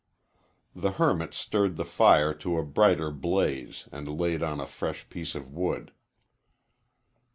[0.75, 5.35] The hermit stirred the fire to a brighter blaze and laid on a fresh piece
[5.35, 5.91] of wood.